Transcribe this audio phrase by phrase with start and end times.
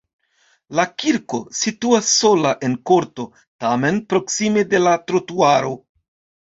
[0.77, 3.29] La kirko situas sola en korto,
[3.67, 5.81] tamen proksime de la trotuaro.